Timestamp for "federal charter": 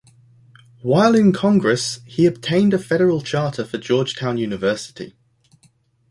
2.79-3.63